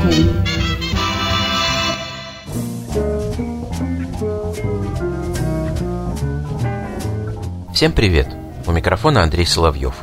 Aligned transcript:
Сбоку 0.00 0.40
Всем 7.72 7.92
привет! 7.92 8.28
У 8.66 8.72
микрофона 8.72 9.22
Андрей 9.22 9.46
Соловьев. 9.46 9.94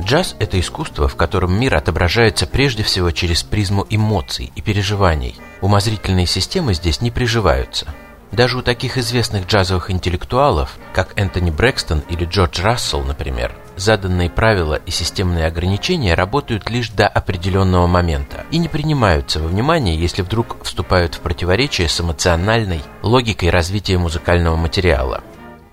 Джаз– 0.00 0.36
это 0.38 0.58
искусство, 0.58 1.08
в 1.08 1.16
котором 1.16 1.58
мир 1.58 1.74
отображается 1.74 2.46
прежде 2.46 2.82
всего 2.82 3.10
через 3.10 3.42
призму 3.42 3.86
эмоций 3.90 4.50
и 4.54 4.62
переживаний. 4.62 5.36
Умозрительные 5.60 6.26
системы 6.26 6.74
здесь 6.74 7.00
не 7.00 7.10
приживаются. 7.10 7.86
Даже 8.32 8.58
у 8.58 8.62
таких 8.62 8.96
известных 8.98 9.46
джазовых 9.46 9.90
интеллектуалов, 9.90 10.78
как 10.92 11.18
Энтони 11.18 11.50
Брэкстон 11.50 12.00
или 12.08 12.24
Джордж 12.24 12.60
Рассел, 12.62 13.02
например, 13.02 13.54
заданные 13.78 14.30
правила 14.30 14.74
и 14.74 14.90
системные 14.90 15.46
ограничения 15.46 16.14
работают 16.14 16.70
лишь 16.70 16.90
до 16.90 17.06
определенного 17.06 17.86
момента 17.86 18.44
и 18.50 18.58
не 18.58 18.68
принимаются 18.68 19.40
во 19.40 19.48
внимание, 19.48 19.98
если 19.98 20.22
вдруг 20.22 20.62
вступают 20.62 21.14
в 21.14 21.20
противоречие 21.20 21.88
с 21.88 22.00
эмоциональной 22.00 22.82
логикой 23.02 23.50
развития 23.50 23.98
музыкального 23.98 24.56
материала. 24.56 25.22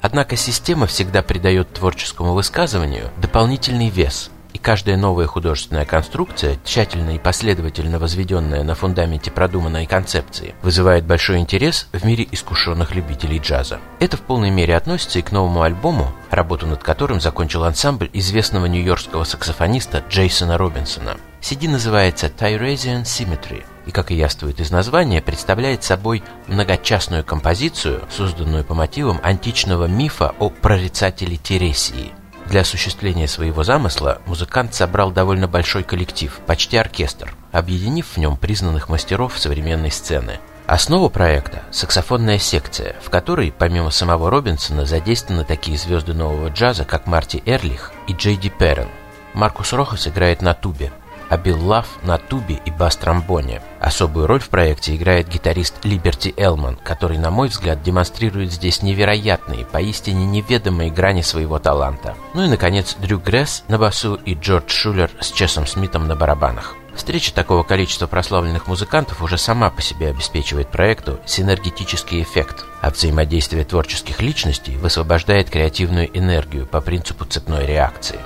Однако 0.02 0.36
система 0.36 0.86
всегда 0.86 1.24
придает 1.24 1.74
творческому 1.74 2.34
высказыванию 2.34 3.10
дополнительный 3.18 3.90
вес– 3.90 4.30
каждая 4.66 4.98
новая 4.98 5.28
художественная 5.28 5.86
конструкция, 5.86 6.58
тщательно 6.64 7.12
и 7.12 7.20
последовательно 7.20 8.00
возведенная 8.00 8.64
на 8.64 8.74
фундаменте 8.74 9.30
продуманной 9.30 9.86
концепции, 9.86 10.56
вызывает 10.64 11.06
большой 11.06 11.38
интерес 11.38 11.88
в 11.94 12.04
мире 12.04 12.28
искушенных 12.32 12.96
любителей 12.96 13.38
джаза. 13.38 13.80
Это 14.00 14.18
в 14.18 14.22
полной 14.22 14.50
мере 14.50 14.76
относится 14.76 15.20
и 15.20 15.22
к 15.22 15.32
новому 15.32 15.62
альбому, 15.62 16.12
работу 16.32 16.66
над 16.66 16.82
которым 16.82 17.22
закончил 17.22 17.64
ансамбль 17.64 18.10
известного 18.14 18.66
нью-йоркского 18.66 19.24
саксофониста 19.24 20.04
Джейсона 20.10 20.58
Робинсона. 20.58 21.18
CD 21.42 21.70
называется 21.70 22.26
Tyresian 22.26 23.04
Symmetry 23.04 23.64
и, 23.86 23.92
как 23.92 24.10
и 24.10 24.16
яствует 24.16 24.60
из 24.60 24.72
названия, 24.72 25.22
представляет 25.22 25.84
собой 25.84 26.24
многочастную 26.48 27.24
композицию, 27.24 28.02
созданную 28.10 28.64
по 28.64 28.74
мотивам 28.74 29.20
античного 29.22 29.86
мифа 29.86 30.34
о 30.40 30.50
прорицателе 30.50 31.38
Тересии– 31.38 32.14
для 32.48 32.62
осуществления 32.62 33.28
своего 33.28 33.64
замысла 33.64 34.22
музыкант 34.26 34.74
собрал 34.74 35.12
довольно 35.12 35.48
большой 35.48 35.84
коллектив, 35.84 36.40
почти 36.46 36.78
оркестр, 36.78 37.34
объединив 37.52 38.08
в 38.08 38.18
нем 38.18 38.38
признанных 38.38 38.90
мастеров 38.90 39.38
современной 39.40 39.92
сцены. 39.92 40.40
Основа 40.68 41.10
проекта– 41.10 41.64
саксофонная 41.72 42.40
секция, 42.40 42.96
в 43.02 43.12
которой, 43.12 43.54
помимо 43.56 43.92
самого 43.92 44.32
Робинсона, 44.32 44.86
задействованы 44.86 45.46
такие 45.46 45.78
звезды 45.78 46.14
нового 46.14 46.50
джаза, 46.50 46.86
как 46.86 47.06
Марти 47.06 47.44
Эрлих 47.46 47.92
и 48.08 48.14
Джей 48.14 48.36
Ди 48.36 48.50
Перрен. 48.50 48.90
Маркус 49.36 49.74
Рохас 49.74 50.08
играет 50.08 50.42
на 50.42 50.56
тубе, 50.56 50.92
а 51.30 51.38
Билл 51.38 51.64
Лав 51.66 51.88
на 52.04 52.18
тубе 52.18 52.60
и 52.66 52.72
бас-тромбоне. 52.72 53.62
Особую 53.80 54.28
роль 54.28 54.40
в 54.40 54.50
проекте 54.50 54.96
играет 54.96 55.28
гитарист 55.28 55.84
Либерти 55.84 56.34
Элман, 56.38 56.78
который, 56.84 57.18
на 57.18 57.32
мой 57.32 57.50
взгляд, 57.50 57.82
демонстрирует 57.84 58.52
здесь 58.52 58.82
невероятные, 58.82 59.66
поистине 59.66 60.26
неведомые 60.26 60.92
грани 60.92 61.22
своего 61.22 61.60
таланта. 61.60 62.16
Ну 62.34 62.44
и, 62.44 62.48
наконец, 62.48 62.96
Дрю 63.00 63.20
Гресс 63.20 63.64
на 63.68 63.78
басу 63.78 64.16
и 64.16 64.34
Джордж 64.34 64.70
Шулер 64.70 65.12
с 65.20 65.32
Чесом 65.32 65.68
Смитом 65.68 66.08
на 66.08 66.16
барабанах. 66.16 66.76
Встреча 66.96 67.34
такого 67.34 67.64
количества 67.64 68.08
прославленных 68.08 68.68
музыкантов 68.68 69.22
уже 69.22 69.38
сама 69.38 69.70
по 69.70 69.82
себе 69.82 70.10
обеспечивает 70.10 70.70
проекту 70.70 71.20
синергетический 71.26 72.22
эффект, 72.22 72.64
а 72.82 72.90
взаимодействие 72.90 73.66
творческих 73.66 74.22
личностей 74.22 74.78
высвобождает 74.78 75.50
креативную 75.50 76.10
энергию 76.18 76.66
по 76.66 76.80
принципу 76.80 77.26
цепной 77.26 77.66
реакции. 77.66 78.20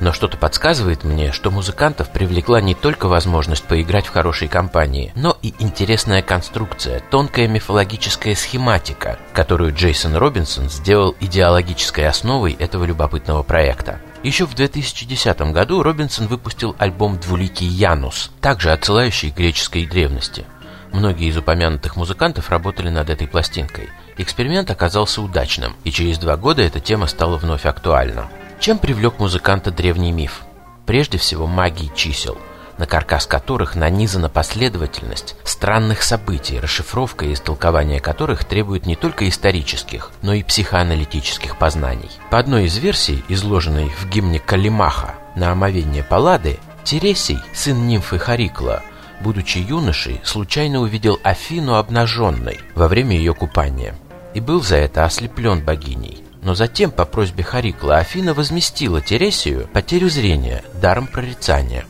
Но 0.00 0.14
что-то 0.14 0.38
подсказывает 0.38 1.04
мне, 1.04 1.30
что 1.30 1.50
музыкантов 1.50 2.10
привлекла 2.10 2.60
не 2.62 2.74
только 2.74 3.06
возможность 3.06 3.64
поиграть 3.64 4.06
в 4.06 4.12
хорошей 4.12 4.48
компании, 4.48 5.12
но 5.14 5.36
и 5.42 5.54
интересная 5.58 6.22
конструкция, 6.22 7.00
тонкая 7.10 7.46
мифологическая 7.48 8.34
схематика, 8.34 9.18
которую 9.34 9.74
Джейсон 9.74 10.16
Робинсон 10.16 10.70
сделал 10.70 11.14
идеологической 11.20 12.08
основой 12.08 12.54
этого 12.54 12.84
любопытного 12.84 13.42
проекта. 13.42 14.00
Еще 14.22 14.46
в 14.46 14.54
2010 14.54 15.40
году 15.52 15.82
Робинсон 15.82 16.26
выпустил 16.28 16.74
альбом 16.78 17.18
«Двуликий 17.18 17.66
Янус», 17.66 18.30
также 18.40 18.72
отсылающий 18.72 19.30
к 19.30 19.36
греческой 19.36 19.86
древности. 19.86 20.46
Многие 20.92 21.28
из 21.28 21.36
упомянутых 21.36 21.96
музыкантов 21.96 22.50
работали 22.50 22.88
над 22.88 23.10
этой 23.10 23.28
пластинкой. 23.28 23.90
Эксперимент 24.16 24.70
оказался 24.70 25.22
удачным, 25.22 25.76
и 25.84 25.90
через 25.90 26.18
два 26.18 26.36
года 26.36 26.62
эта 26.62 26.80
тема 26.80 27.06
стала 27.06 27.36
вновь 27.36 27.64
актуальна. 27.64 28.28
Чем 28.60 28.76
привлек 28.78 29.18
музыканта 29.18 29.70
древний 29.70 30.12
миф? 30.12 30.42
Прежде 30.84 31.16
всего 31.16 31.46
магией 31.46 31.90
чисел, 31.96 32.36
на 32.76 32.86
каркас 32.86 33.24
которых 33.26 33.74
нанизана 33.74 34.28
последовательность 34.28 35.34
странных 35.44 36.02
событий, 36.02 36.60
расшифровка 36.60 37.24
и 37.24 37.32
истолкование 37.32 38.00
которых 38.00 38.44
требует 38.44 38.84
не 38.84 38.96
только 38.96 39.26
исторических, 39.26 40.10
но 40.20 40.34
и 40.34 40.42
психоаналитических 40.42 41.56
познаний. 41.56 42.10
По 42.30 42.38
одной 42.38 42.66
из 42.66 42.76
версий, 42.76 43.24
изложенной 43.28 43.88
в 43.98 44.06
гимне 44.10 44.40
Калимаха 44.40 45.14
на 45.36 45.52
омовение 45.52 46.04
Паллады, 46.04 46.58
Тересий, 46.84 47.38
сын 47.54 47.86
нимфы 47.86 48.18
Харикла, 48.18 48.82
будучи 49.22 49.56
юношей, 49.56 50.20
случайно 50.22 50.80
увидел 50.80 51.18
Афину 51.22 51.76
обнаженной 51.76 52.60
во 52.74 52.88
время 52.88 53.16
ее 53.16 53.32
купания 53.32 53.94
и 54.34 54.40
был 54.40 54.62
за 54.62 54.76
это 54.76 55.06
ослеплен 55.06 55.64
богиней. 55.64 56.22
Но 56.42 56.54
затем, 56.54 56.90
по 56.90 57.04
просьбе 57.04 57.44
Харикла, 57.44 57.98
Афина 57.98 58.34
возместила 58.34 59.00
Тересию 59.00 59.68
потерю 59.72 60.08
зрения 60.08 60.64
даром 60.80 61.06
прорицания. 61.06 61.84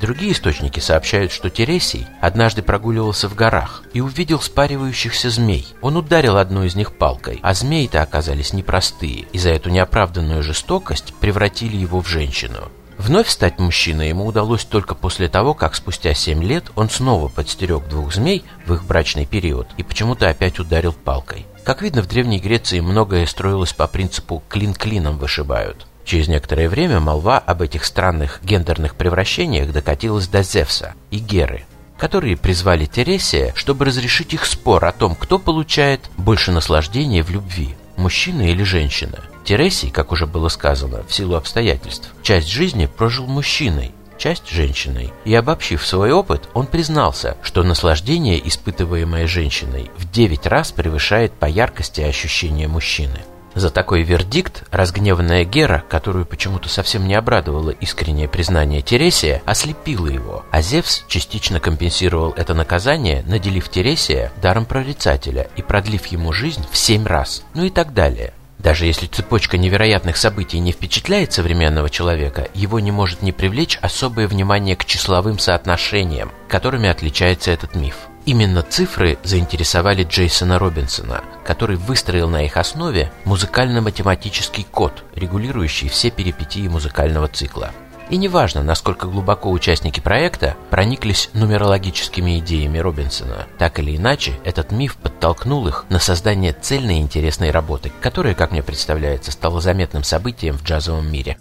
Другие 0.00 0.32
источники 0.32 0.80
сообщают, 0.80 1.32
что 1.32 1.50
Тересий 1.50 2.06
однажды 2.20 2.62
прогуливался 2.62 3.28
в 3.28 3.34
горах 3.34 3.84
и 3.92 4.00
увидел 4.00 4.40
спаривающихся 4.40 5.30
змей. 5.30 5.66
Он 5.80 5.96
ударил 5.96 6.36
одну 6.36 6.64
из 6.64 6.74
них 6.74 6.96
палкой, 6.96 7.40
а 7.42 7.54
змеи-то 7.54 8.02
оказались 8.02 8.52
непростые, 8.52 9.26
и 9.32 9.38
за 9.38 9.50
эту 9.50 9.70
неоправданную 9.70 10.42
жестокость 10.42 11.14
превратили 11.20 11.76
его 11.76 12.02
в 12.02 12.08
женщину. 12.08 12.70
Вновь 12.98 13.28
стать 13.28 13.58
мужчиной 13.58 14.08
ему 14.08 14.26
удалось 14.26 14.64
только 14.64 14.94
после 14.94 15.28
того, 15.28 15.54
как 15.54 15.74
спустя 15.74 16.14
семь 16.14 16.42
лет 16.42 16.64
он 16.76 16.88
снова 16.88 17.28
подстерег 17.28 17.88
двух 17.88 18.14
змей 18.14 18.44
в 18.66 18.74
их 18.74 18.84
брачный 18.84 19.26
период 19.26 19.68
и 19.76 19.82
почему-то 19.82 20.28
опять 20.28 20.58
ударил 20.58 20.92
палкой. 20.92 21.46
Как 21.64 21.82
видно, 21.82 22.02
в 22.02 22.06
Древней 22.06 22.38
Греции 22.38 22.80
многое 22.80 23.26
строилось 23.26 23.72
по 23.72 23.86
принципу 23.86 24.42
«клин 24.48 24.74
клином 24.74 25.18
вышибают». 25.18 25.86
Через 26.04 26.28
некоторое 26.28 26.68
время 26.68 27.00
молва 27.00 27.38
об 27.38 27.62
этих 27.62 27.84
странных 27.84 28.40
гендерных 28.42 28.94
превращениях 28.94 29.72
докатилась 29.72 30.28
до 30.28 30.42
Зевса 30.42 30.94
и 31.10 31.18
Геры, 31.18 31.64
которые 31.96 32.36
призвали 32.36 32.84
Тересия, 32.84 33.52
чтобы 33.56 33.86
разрешить 33.86 34.34
их 34.34 34.44
спор 34.44 34.84
о 34.84 34.92
том, 34.92 35.14
кто 35.14 35.38
получает 35.38 36.10
больше 36.18 36.52
наслаждения 36.52 37.22
в 37.22 37.30
любви– 37.30 37.74
мужчина 37.96 38.42
или 38.42 38.62
женщина. 38.62 39.18
Тересий, 39.44 39.90
как 39.90 40.10
уже 40.10 40.26
было 40.26 40.48
сказано, 40.48 41.04
в 41.06 41.14
силу 41.14 41.36
обстоятельств, 41.36 42.12
часть 42.22 42.48
жизни 42.48 42.86
прожил 42.86 43.26
мужчиной, 43.26 43.92
часть 44.18 44.48
женщиной. 44.48 45.12
И 45.24 45.34
обобщив 45.34 45.86
свой 45.86 46.12
опыт, 46.12 46.48
он 46.54 46.66
признался, 46.66 47.36
что 47.42 47.62
наслаждение, 47.62 48.46
испытываемое 48.48 49.26
женщиной, 49.26 49.90
в 49.98 50.10
9 50.10 50.46
раз 50.46 50.72
превышает 50.72 51.32
по 51.32 51.46
яркости 51.46 52.00
ощущения 52.00 52.68
мужчины. 52.68 53.20
За 53.54 53.70
такой 53.70 54.02
вердикт 54.02 54.64
разгневанная 54.72 55.44
Гера, 55.44 55.84
которую 55.88 56.26
почему-то 56.26 56.68
совсем 56.68 57.06
не 57.06 57.14
обрадовало 57.14 57.70
искреннее 57.70 58.28
признание 58.28 58.82
Тересия, 58.82 59.42
ослепила 59.46 60.08
его, 60.08 60.44
а 60.50 60.60
Зевс 60.60 61.04
частично 61.06 61.60
компенсировал 61.60 62.32
это 62.36 62.52
наказание, 62.54 63.22
наделив 63.26 63.68
Тересия 63.68 64.32
даром 64.42 64.66
прорицателя 64.66 65.48
и 65.54 65.62
продлив 65.62 66.06
ему 66.06 66.32
жизнь 66.32 66.64
в 66.72 66.76
семь 66.76 67.06
раз, 67.06 67.44
ну 67.54 67.64
и 67.64 67.70
так 67.70 67.94
далее. 67.94 68.34
Даже 68.64 68.86
если 68.86 69.06
цепочка 69.06 69.58
невероятных 69.58 70.16
событий 70.16 70.58
не 70.58 70.72
впечатляет 70.72 71.34
современного 71.34 71.90
человека, 71.90 72.48
его 72.54 72.80
не 72.80 72.90
может 72.90 73.20
не 73.20 73.30
привлечь 73.30 73.78
особое 73.82 74.26
внимание 74.26 74.74
к 74.74 74.86
числовым 74.86 75.38
соотношениям, 75.38 76.32
которыми 76.48 76.88
отличается 76.88 77.50
этот 77.50 77.74
миф. 77.74 78.08
Именно 78.24 78.62
цифры 78.62 79.18
заинтересовали 79.22 80.02
Джейсона 80.02 80.58
Робинсона, 80.58 81.22
который 81.44 81.76
выстроил 81.76 82.30
на 82.30 82.42
их 82.42 82.56
основе 82.56 83.12
музыкально-математический 83.26 84.66
код, 84.70 85.04
регулирующий 85.14 85.90
все 85.90 86.10
перипетии 86.10 86.66
музыкального 86.66 87.28
цикла. 87.28 87.70
И 88.10 88.16
неважно, 88.16 88.62
насколько 88.62 89.06
глубоко 89.06 89.50
участники 89.50 90.00
проекта 90.00 90.56
прониклись 90.70 91.30
нумерологическими 91.32 92.38
идеями 92.38 92.78
Робинсона, 92.78 93.46
так 93.58 93.78
или 93.78 93.96
иначе, 93.96 94.34
этот 94.44 94.72
миф 94.72 94.96
подтолкнул 94.96 95.66
их 95.66 95.86
на 95.88 95.98
создание 95.98 96.52
цельной 96.52 96.98
и 96.98 97.00
интересной 97.00 97.50
работы, 97.50 97.90
которая, 98.00 98.34
как 98.34 98.50
мне 98.52 98.62
представляется, 98.62 99.32
стала 99.32 99.60
заметным 99.60 100.04
событием 100.04 100.56
в 100.56 100.62
джазовом 100.62 101.10
мире. 101.10 101.38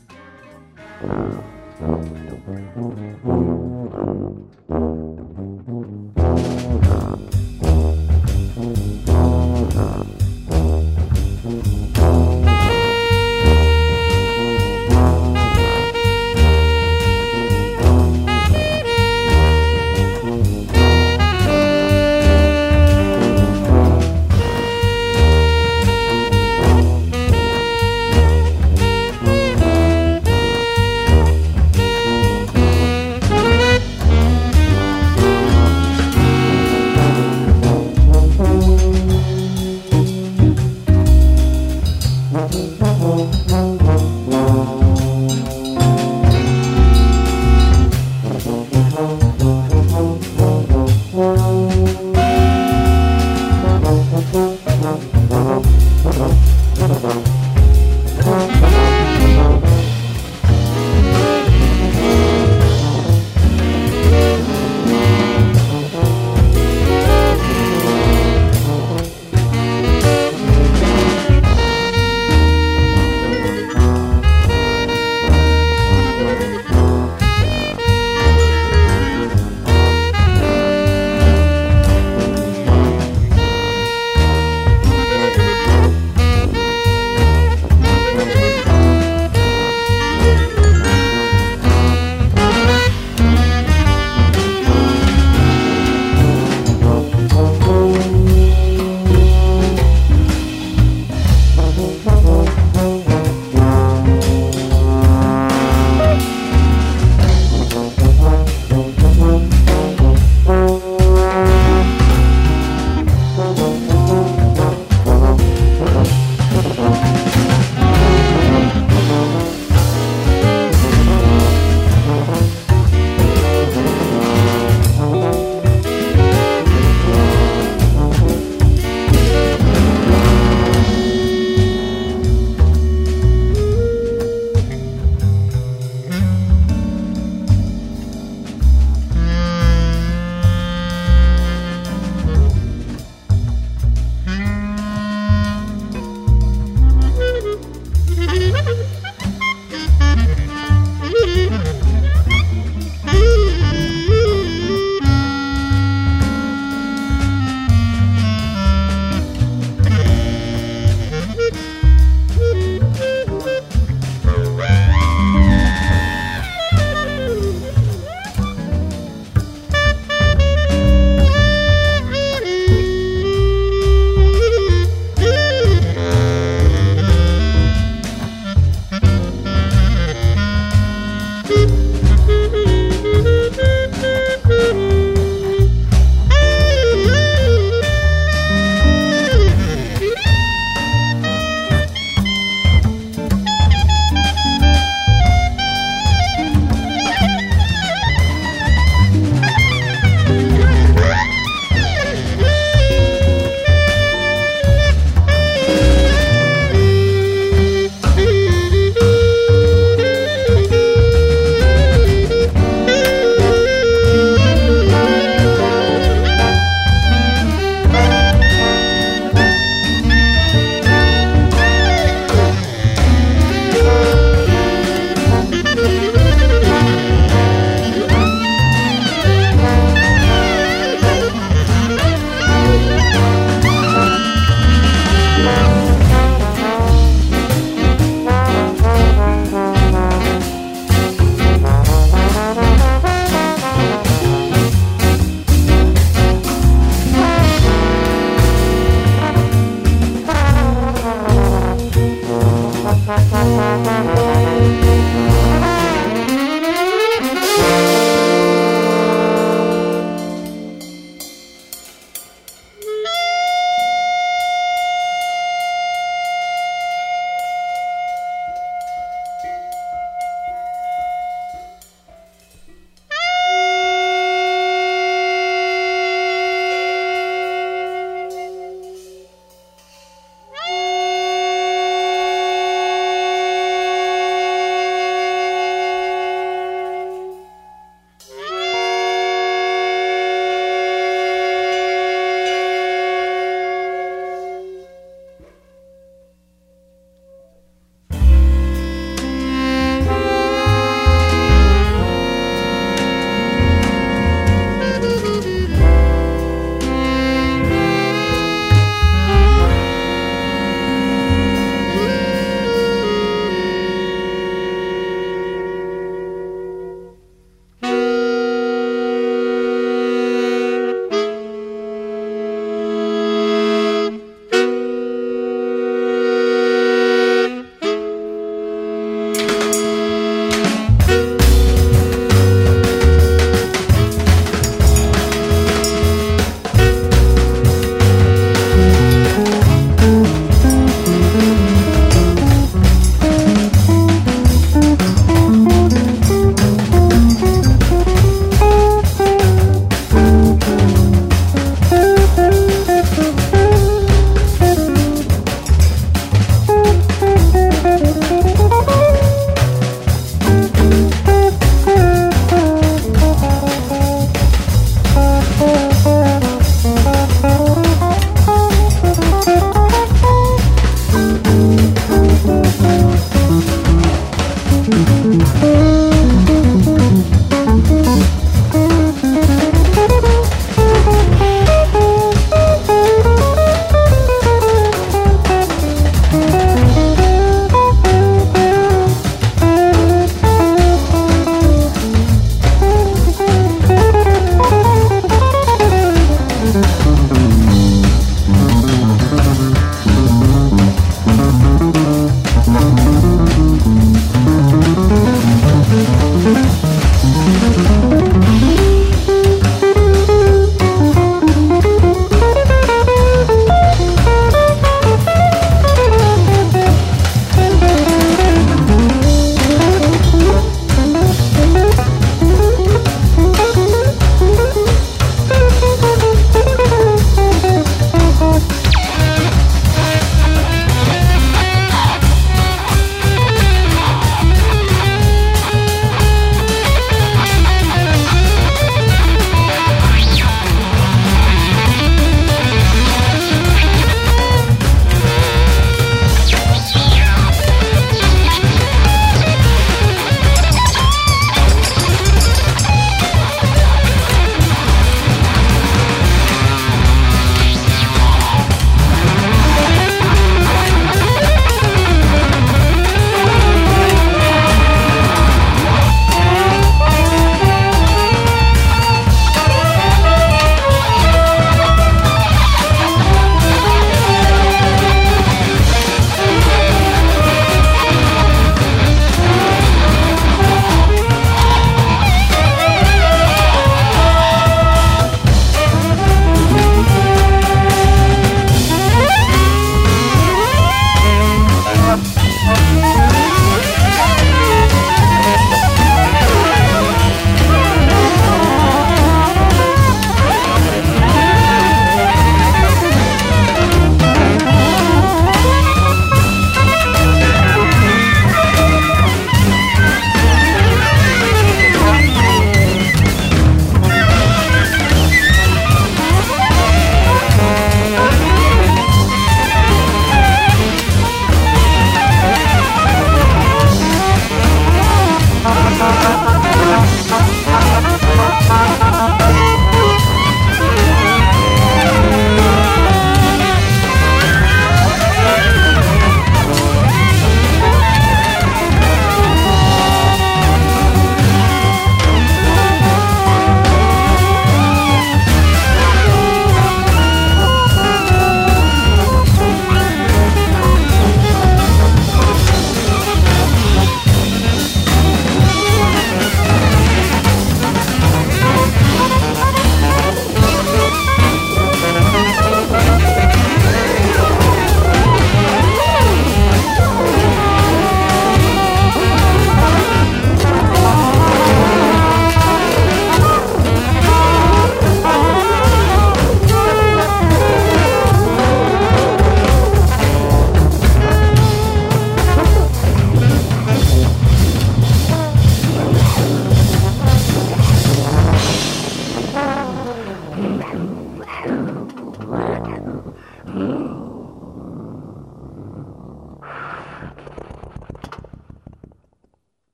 Thank 4.70 5.18
you. 5.18 5.23